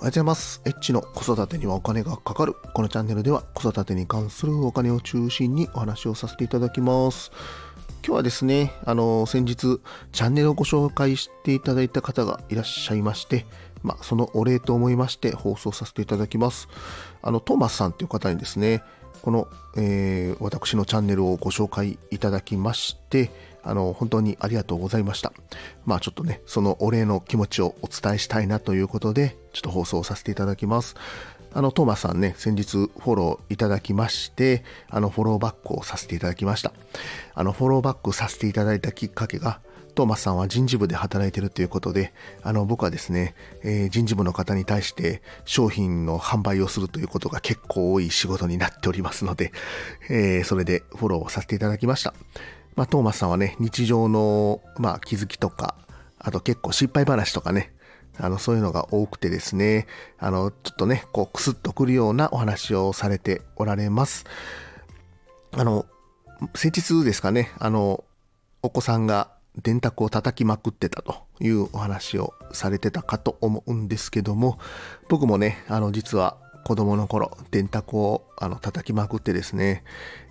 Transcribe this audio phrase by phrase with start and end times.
[0.00, 0.62] おはようございます。
[0.64, 2.54] エッチの子育てにはお金がかかる。
[2.72, 7.30] このチャンネルでは子育てに関するお金を中心にお話をさせていただきます。
[8.02, 9.78] 今日はですね、あの、先日、
[10.12, 13.44] チャンネルをご紹介していただいた方がいらっしゃいまして、
[13.82, 16.68] まあ、そのお礼と思いまして放送させていただきます。
[17.20, 18.82] あの、トーマスさんという方にですね、
[19.20, 23.30] この、えー私のチャンネルをご紹介いただきまして、
[23.62, 25.34] あの、本当にありがとうございました。
[25.84, 30.94] まあちょっとね、そのお礼の気持ちをお伝えしたいなということで、ちょっと放送させていただきます。
[31.52, 36.72] あの、トーマスさんね、先日フォローいただきまして、あの、フォローバックをさせていただきました。
[37.34, 39.60] あの、フォローバックさせていただいたきっかけが、
[39.94, 49.52] トーマスさんは人事部で働いてるということで、あの、僕はですね、えー人事部の方に対して商品の販売をするということが結構多い仕事になっておりますので、
[50.08, 52.14] えーそれでフォローをさせていただきました。
[52.76, 55.74] まあ、トーマスさんはね、日常の、まあ、気づきとか、
[56.18, 57.72] あと結構失敗話とかね、
[58.18, 59.86] あの、そういうのが多くてですね、
[60.18, 64.24] あの、ちょっとね、こう、クスッとくるようなお話をされておられます。
[65.52, 65.86] あの、
[66.54, 68.04] 先日ですかね、あの、
[68.62, 74.58] お子さんが電卓を叩きまくってたというお話をされてたかと思うんですけども、
[75.08, 79.82] 僕もね、あの、実は子供の頃、電卓をあの叩きまくってですね、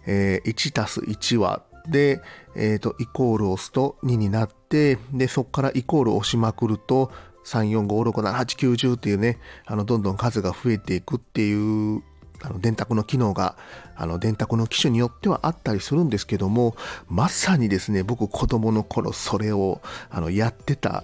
[0.05, 2.21] えー1たす1はで、
[2.55, 7.11] えっ、と、イコールを押すと2になって、で、そこからイコールを押しまくると、
[7.45, 12.03] 3、4、5、6、7、8、9、10っていうね、あの、どんどん数が増えていくっていう、
[12.41, 13.55] あの、電卓の機能が、
[13.95, 16.75] あの、電卓の機種によってはあったりするんですけども、
[17.07, 21.03] まさにですね、僕子供の頃それを、あの、やってた、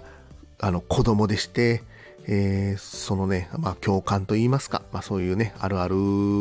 [0.59, 1.83] あの、子供でして、
[2.27, 5.95] えーそのね、まあ、共感と言いますか、まあ、そういうね、あるある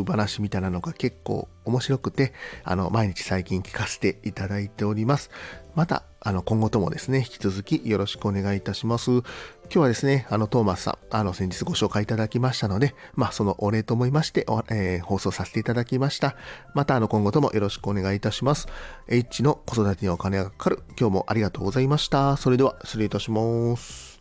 [0.05, 2.33] 話みたいなのが結構面白くて、
[2.65, 5.31] あの、毎日最近聞かせていただいております。
[5.75, 9.11] また、あの、今後ともですね、引き続きよろしくお願いいたします。
[9.11, 9.23] 今
[9.71, 16.37] 日はですね、あの、トーマスさん、あの、先日ご紹介いただきましたので、まあ、そのお礼と思いまして、えー放送させていただきました。
[16.75, 18.69] また、あの、今後ともよろしくお願いいたします。
[19.08, 20.83] H の子育てにお金がかかる。
[20.98, 22.37] 今日もありがとうございました。
[22.37, 24.14] それでは、失礼いたします。